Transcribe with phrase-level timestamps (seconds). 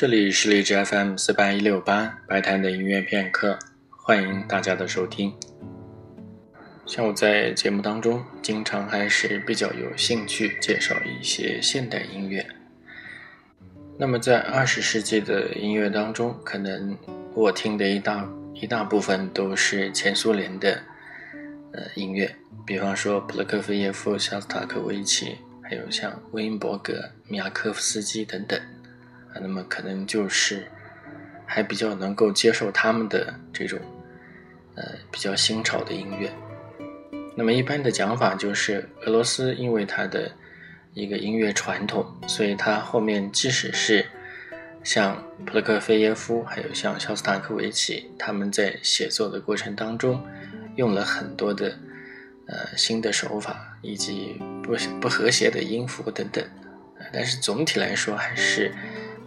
[0.00, 3.58] 这里是荔枝 FM 四八一六八白谈的音乐片刻，
[3.90, 5.34] 欢迎大家的收听。
[6.86, 12.46] 像我在节目当中，经常还是比较有兴趣介绍一些现代音乐。
[13.98, 16.96] 那么在二十世纪的音乐当中，可能
[17.34, 18.24] 我听的一大
[18.54, 20.80] 一大部分都是前苏联的
[21.72, 22.32] 呃音乐，
[22.64, 28.60] 比方说普罗科菲耶夫、肖斯塔科维奇，还有像维因伯格、米亚科夫斯基等等。
[29.40, 30.66] 那么可能就是
[31.46, 33.78] 还比较能够接受他们的这种
[34.74, 36.30] 呃比较新潮的音乐。
[37.34, 40.30] 那么一般的讲法就是，俄罗斯因为它的
[40.92, 44.04] 一个音乐传统，所以它后面即使是
[44.82, 50.20] 像普罗科菲耶夫，还有像肖斯塔科维奇，他们在写作的过程当中
[50.74, 51.78] 用了很多的
[52.46, 56.44] 呃新的手法，以及不不和谐的音符等等，
[57.12, 58.74] 但是总体来说还是。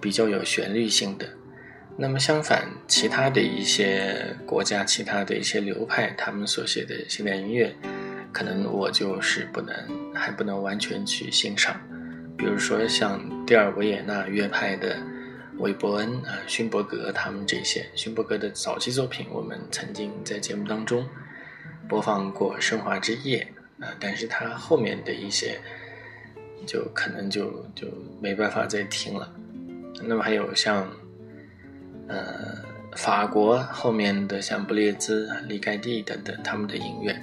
[0.01, 1.29] 比较有旋律性的，
[1.95, 7.73] 那么相反，其他的一些国家、其他的一些流派，他们所写的现代音乐，
[8.31, 9.75] 可能我就是不能，
[10.15, 11.79] 还不能完全去欣赏。
[12.35, 14.97] 比如说像第二维也纳乐派的
[15.59, 21.07] 韦伯恩啊、勋伯格他们这些，勋伯格的早期作品，我们曾经在节目当中
[21.87, 23.47] 播放过《升华之夜》
[23.85, 25.59] 啊，但是他后面的一些，
[26.65, 27.87] 就可能就就
[28.19, 29.31] 没办法再听了。
[30.03, 30.89] 那么还有像，
[32.07, 32.57] 呃，
[32.95, 37.15] 法国后面的像布列兹、李盖蒂等等他们的音乐，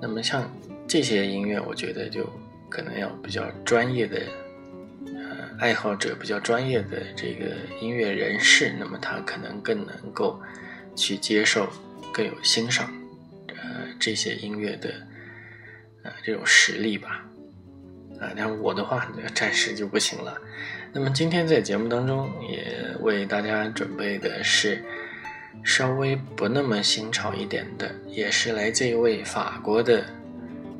[0.00, 0.50] 那么像
[0.86, 2.28] 这些音乐，我觉得就
[2.68, 4.22] 可能要比较专业的，
[5.06, 10.40] 呃，爱好者比较专业的这个音乐人士，那么他可能更能够
[10.94, 11.68] 去接受，
[12.12, 12.90] 更有欣赏，
[13.48, 14.90] 呃，这些音乐的，
[16.02, 17.22] 呃，这种实力吧。
[18.18, 20.40] 啊，但我的话暂时就不行了。
[20.98, 24.82] 那么今天在节目当中也为大家准备的是
[25.62, 30.02] 稍微不那么新潮一点的，也是来自一位法国的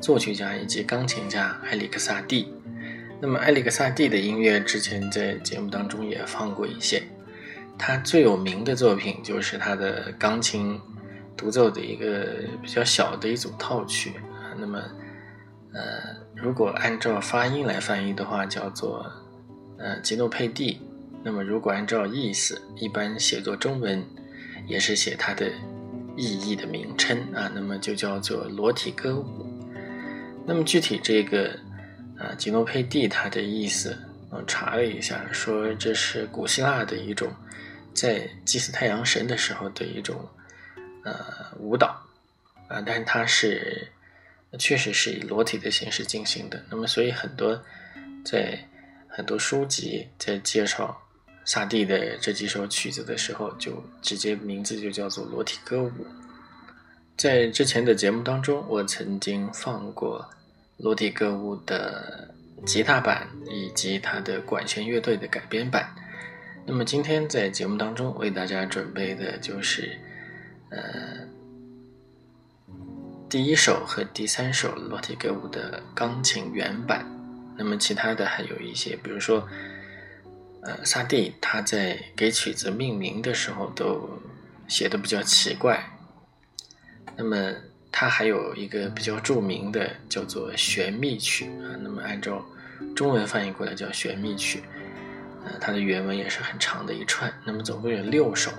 [0.01, 2.51] 作曲家以及钢琴家埃里克萨蒂。
[3.21, 7.03] 那么埃里克萨蒂的音乐之前在节目当中也放过一些，
[7.77, 10.81] 他最有名的作品就是他的钢琴
[11.35, 12.25] 独奏的一个
[12.59, 14.13] 比较小的一组套曲。
[14.57, 14.81] 那么。
[15.73, 15.83] 呃，
[16.33, 19.05] 如果按照发音来翻译的话，叫做
[19.77, 20.79] 呃吉诺佩蒂。
[21.23, 24.03] 那么如果按照意思，一般写作中文
[24.67, 25.51] 也是写它的
[26.15, 29.25] 意义的名称啊，那么就叫做裸体歌舞。
[30.45, 31.57] 那么具体这个
[32.17, 33.97] 啊吉诺佩蒂它的意思，
[34.29, 37.29] 我查了一下，说这是古希腊的一种
[37.93, 40.25] 在祭祀太阳神的时候的一种
[41.03, 41.15] 呃
[41.59, 41.99] 舞蹈
[42.67, 43.87] 啊，但是它是。
[44.57, 46.63] 确实是以裸体的形式进行的。
[46.69, 47.61] 那么，所以很多
[48.23, 48.57] 在
[49.17, 50.95] 很多书籍在介绍
[51.43, 56.05] 萨蒂的这几首曲子的时候，就直接名字就叫做裸体歌舞。
[57.17, 60.23] 在之前的节目当中，我曾经放过
[60.77, 62.31] 裸体歌舞的
[62.63, 65.95] 吉他版以及它的管弦乐队的改编版。
[66.67, 69.97] 那么今天在节目当中为大家准备的就是，
[70.69, 70.79] 呃。
[73.27, 77.03] 第一首和第三首裸体歌舞的钢琴原版，
[77.57, 79.47] 那么其他的还有一些，比如说，
[80.61, 84.09] 呃，萨蒂他在给曲子命名的时候都
[84.67, 85.83] 写的比较奇怪。
[87.15, 87.51] 那么
[87.91, 92.45] 他还有一个比较著名的叫做玄秘曲啊，那么按照
[92.95, 94.61] 中文翻译过来叫玄秘曲，
[95.43, 98.51] 呃，它的原文也是很长的一串，那么总共有六首。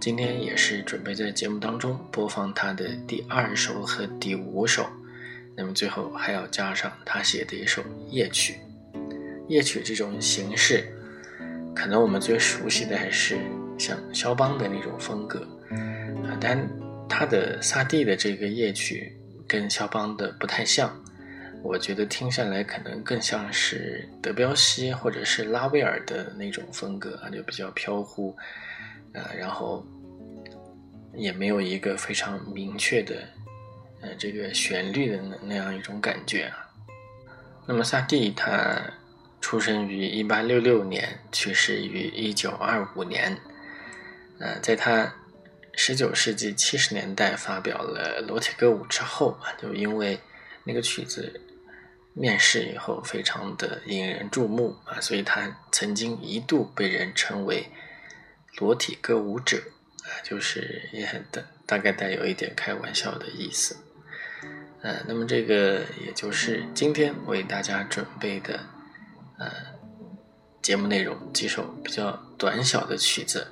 [0.00, 4.88] 今天也是准备在节目当中播放他的第二首和第五首，
[5.58, 8.60] 那么最后还要加上他写的一首夜曲。
[9.48, 10.84] 夜曲这种形式，
[11.74, 13.36] 可能我们最熟悉的还是
[13.78, 15.40] 像肖邦的那种风格
[16.22, 16.56] 啊，但
[17.08, 19.16] 他的萨蒂的这个夜曲
[19.48, 20.94] 跟肖邦的不太像，
[21.62, 28.36] 我觉得听下来可能更像是德彪西或者是拉威尔的那种风格啊，就比较飘忽。
[29.14, 29.82] 啊，然后
[31.14, 33.16] 也没有一个非常明确的，
[34.00, 36.70] 呃，这个旋律的那那样一种感觉啊。
[37.66, 38.80] 那么萨蒂他
[39.40, 43.38] 出生于一八六六年，去世于一九二五年。
[44.38, 45.14] 呃，在他
[45.74, 50.18] 十九世纪七十年代发表了裸体歌舞之后啊，就因为
[50.64, 51.40] 那个曲子
[52.14, 57.66] 面世以后非常的引人注目啊，所以他曾经一度被人称为。
[58.56, 59.56] 裸体歌舞者
[60.02, 63.76] 啊，就是也很大大概带有一点开玩笑的意思，
[64.80, 68.60] 呃，那么这个也就是今天为大家准备的
[69.38, 69.50] 呃
[70.62, 73.48] 节目内容几首比较短小的曲子。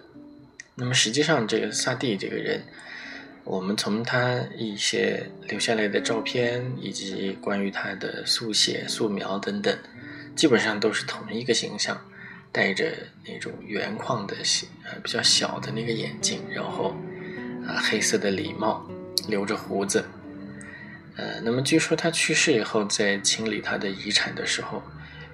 [0.77, 2.63] 那么实际上，这个萨蒂这个人，
[3.43, 9.77] 我们从他一些留下来的照片，以及关于他的速写、素描等等，
[10.37, 12.01] 基本上都是同一个形象，
[12.53, 12.93] 戴着
[13.27, 14.37] 那种圆框的
[14.85, 16.95] 呃比较小的那个眼镜，然后
[17.67, 18.89] 啊黑色的礼帽，
[19.27, 20.05] 留着胡子。
[21.17, 24.83] 呃，那么据说他去世以后，在清理他的遗产的时候，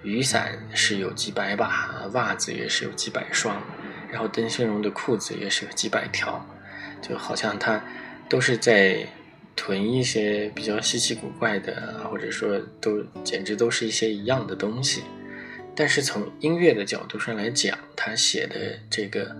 [0.04, 3.60] 雨伞是有几百把，袜子也是有几百双，
[4.08, 6.46] 然后邓新荣的裤子也是有几百条，
[7.00, 7.82] 就好像他
[8.28, 9.04] 都是在
[9.56, 15.02] 囤一些比较稀奇古怪的，或者说都简直都是一些一样的东西。
[15.74, 19.34] 但是从音乐的角度上来讲，他写的这个，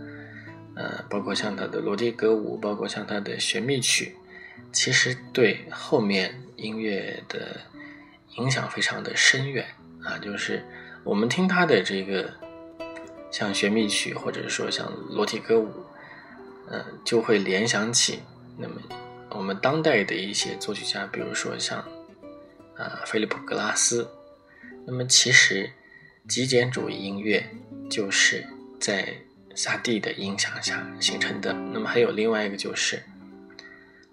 [0.75, 4.17] 呃，包括像他的罗迪格舞，包括像他的玄秘曲。
[4.73, 7.61] 其实对后面音乐的
[8.37, 9.67] 影响非常的深远
[10.03, 10.65] 啊，就是
[11.05, 12.33] 我们听他的这个
[13.31, 15.71] 像玄秘曲，或者说像裸体歌舞，
[16.71, 18.21] 嗯，就会联想起
[18.57, 18.81] 那么
[19.29, 21.79] 我们当代的一些作曲家，比如说像
[22.77, 24.09] 啊菲利普格拉斯。
[24.87, 25.71] 那么其实
[26.27, 27.49] 极简主义音乐
[27.91, 28.45] 就是
[28.81, 29.15] 在
[29.55, 31.53] 萨蒂的影响下形成的。
[31.53, 33.03] 那么还有另外一个就是。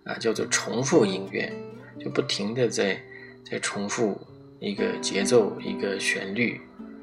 [0.09, 1.53] 啊，叫做重复音乐，
[1.99, 2.99] 就不停的在
[3.45, 4.19] 在重复
[4.59, 6.59] 一个节奏、一个旋律。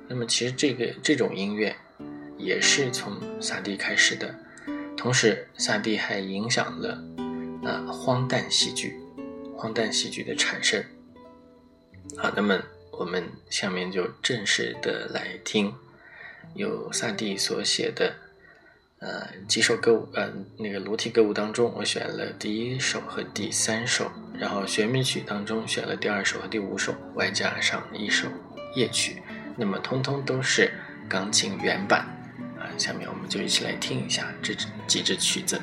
[0.08, 1.74] 那么，其实这个这种音乐
[2.36, 4.34] 也是从萨蒂开始的。
[4.96, 7.00] 同时，萨蒂还影响了
[7.62, 8.98] 啊荒诞戏剧，
[9.56, 10.82] 荒诞戏剧的产生。
[12.16, 12.60] 好，那么
[12.90, 15.72] 我们下面就正式的来听
[16.54, 18.25] 由萨蒂所写的。
[19.06, 28.26] 呃，几首歌舞，呃，那个裸体歌舞当中，我选了第一首和第三首，然后玄秘曲当中选了第二首和第五首，外加上一首
[28.74, 29.22] 夜曲，
[29.56, 30.72] 那么通通都是
[31.08, 32.00] 钢琴原版。
[32.58, 34.52] 啊，下面我们就一起来听一下这
[34.88, 35.60] 几支曲子。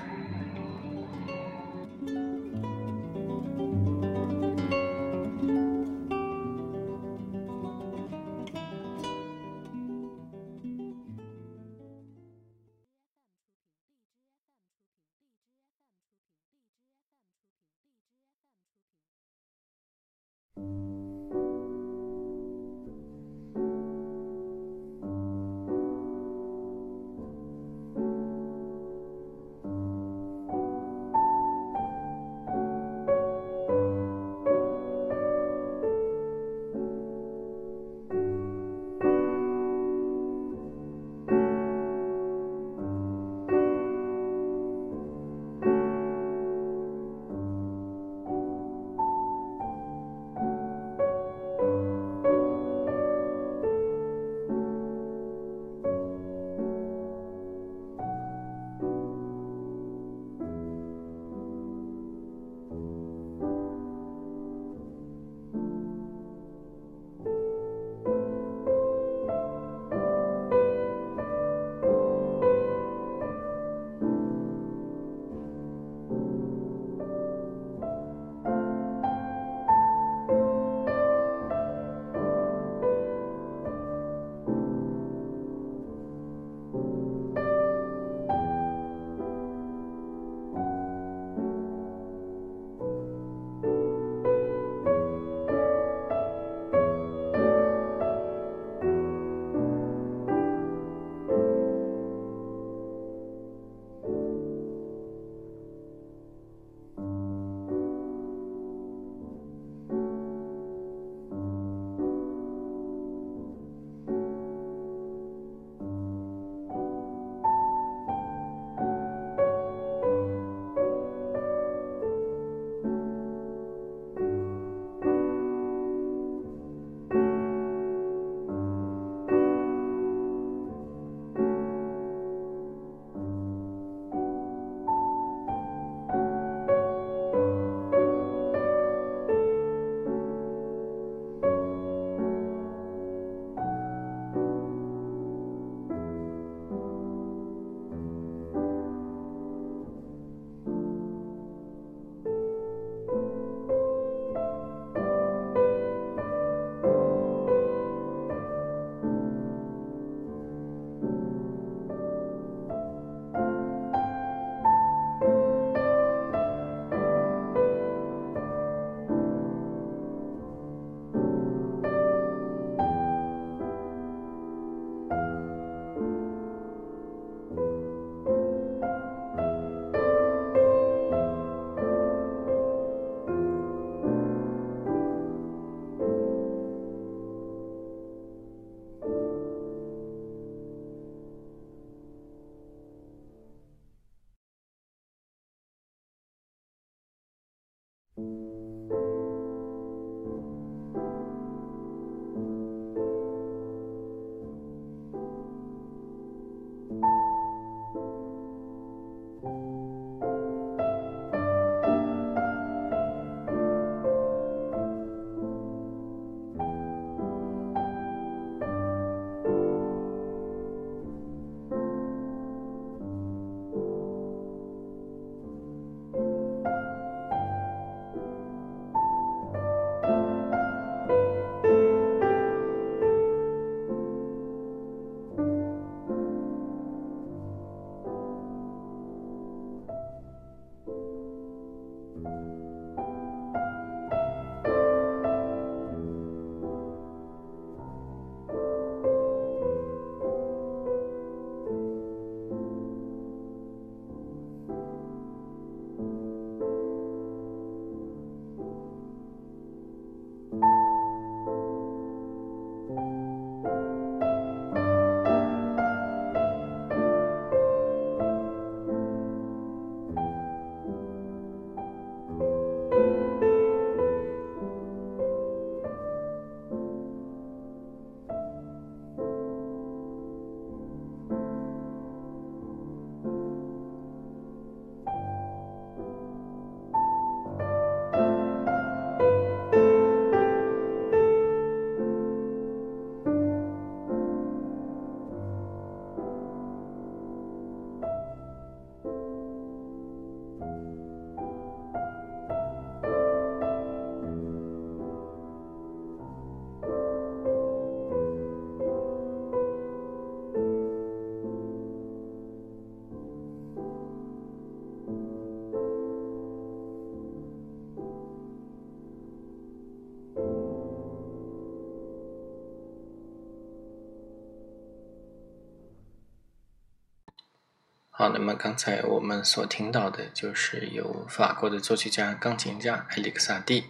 [328.24, 333.88] 好，那么刚才我们所听到的就是由法国的作曲家、钢琴家埃里克萨蒂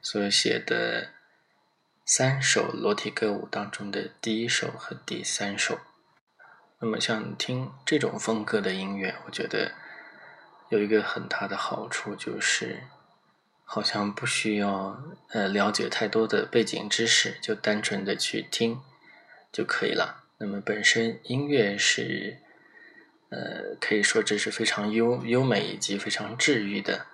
[0.00, 1.10] 所写的
[2.06, 5.78] 三首裸体歌舞当中的第一首和第三首。
[6.78, 9.72] 那么，像听这种风格的音乐，我觉得
[10.70, 12.84] 有一个很大的好处，就是
[13.64, 14.98] 好像不需要
[15.32, 18.80] 呃了解太多的背景知识，就单纯的去听
[19.52, 20.24] 就可以了。
[20.38, 22.38] 那么，本身音乐是。
[23.30, 27.06] 呃，可以说这是非常优优美以及非常治愈的。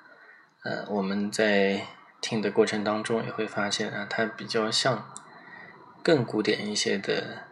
[0.62, 1.86] 呃，我们在
[2.22, 5.12] 听的过程当中也会发现啊，它比较像
[6.02, 7.42] 更古典一些的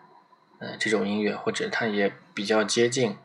[0.60, 3.18] 呃这种音乐，或者它也比较接近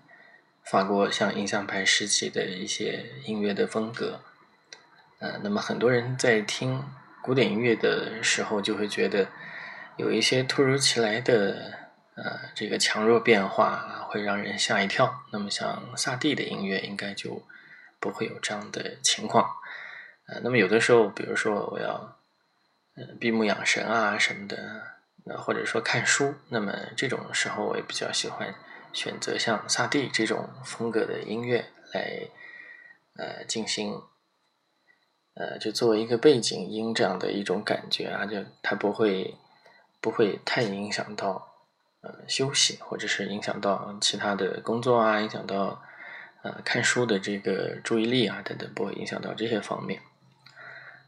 [0.62, 4.20] 法国像印象派时期的一些音乐的风格。
[5.20, 6.84] 呃，那么很多人在听
[7.22, 9.30] 古典音乐的时候，就会觉得
[9.96, 11.79] 有一些突如其来的。
[12.22, 15.24] 呃，这个强弱变化会让人吓一跳。
[15.32, 17.44] 那么像萨蒂的音乐，应该就
[17.98, 19.50] 不会有这样的情况。
[20.28, 22.20] 呃，那么有的时候，比如说我要
[22.96, 24.58] 呃闭目养神啊什么的，
[25.24, 28.54] 那或者说看书，那么这种时候我也比较喜欢
[28.92, 32.28] 选择像萨蒂这种风格的音乐来
[33.16, 34.02] 呃进行
[35.36, 39.38] 呃就作为一个背景音这样的一种感觉啊，就它不会
[40.02, 41.49] 不会太影响到。
[42.02, 45.84] 呃，休息或者是影响到其他的工作啊，影响到
[46.44, 50.02] 呃看书的这个注意力啊等等，不会影响到这些方面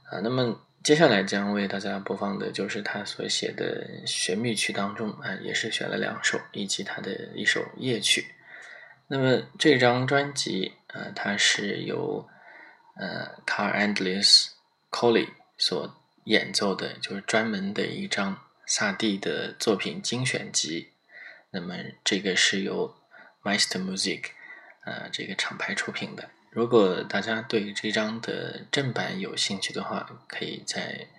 [0.10, 0.20] 啊。
[0.22, 8.26] 那么接下来将为大家播放的就是他所写的旋律曲当中啊，也是选了两首，以及他的一首夜曲。
[9.08, 12.28] 那么这张专辑啊，它是由
[12.98, 14.50] 呃 Car Endless
[14.90, 15.96] Colli 所
[16.26, 18.38] 演奏的，就是专门的一张。
[18.74, 20.94] 萨蒂的作品精选集，
[21.50, 21.76] 那么
[22.06, 22.96] 这个是由
[23.44, 24.28] Meister Music，
[24.86, 26.30] 呃，这个厂牌出品的。
[26.52, 31.10] 如果大家对这张的正版有兴趣的话，可以在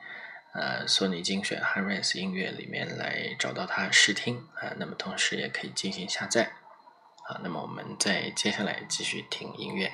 [0.55, 4.73] 呃索尼精选 Harris 音乐里面来找到它试听啊。
[4.79, 6.53] 那么同时也可以进行下载。
[7.29, 9.93] 好，那么我们再接下来继续听音乐。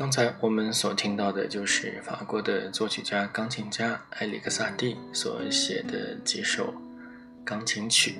[0.00, 6.72] 刚才我们所听到的就是法国的作曲家、钢琴家埃里克萨蒂所写的几首
[7.44, 8.14] 钢琴曲。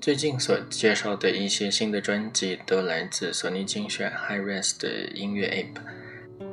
[0.00, 5.80] 最近所介绍的一些新的专辑都来自索尼精选 HiRes 的音乐 App。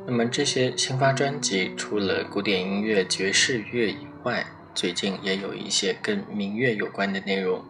[0.08, 7.64] 那么这些新发专辑除了古典音乐、爵士乐以外，最近也有一些跟民乐有关的内容。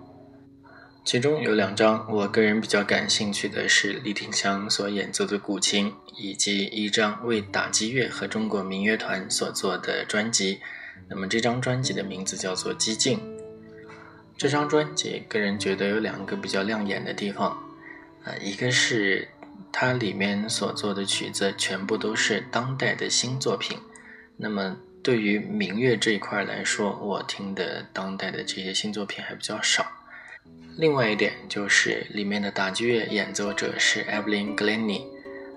[1.06, 10.60] 其中有两张我个人比较感兴趣的是李廷祥所演奏的古琴，以及一张为打击乐和中国民乐团所做的专辑。
[11.08, 13.20] 那么这张专辑的名字叫做《激进》。
[14.36, 17.52] 这张专辑个人觉得有两个比较亮眼的地方，
[18.24, 19.28] 啊，一个是
[19.72, 23.78] 它里面所做的曲子全部都是当代的新作品。
[24.38, 29.86] 那么对于民乐这一块来说，我听的当代的这些新作品还比较少。
[30.78, 35.04] 另外一点就是里面的打击乐演奏者是 Evelyn Glennie，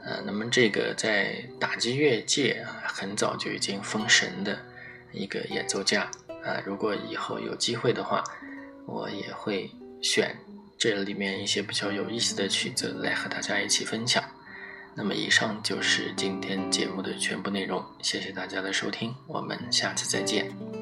[0.04, 4.58] 呃，那么这个在打击乐界啊很早就已经封神的
[5.12, 6.02] 一个演奏家
[6.44, 8.22] 啊，如果以后有机会的话，
[8.86, 9.68] 我也会
[10.00, 10.36] 选
[10.78, 14.22] 这里面一些比较有意思的曲子来和大家一起分享。
[14.94, 20.77] 那么以上就是今天节目的全部内容，谢谢大家的收听，我们下次再见。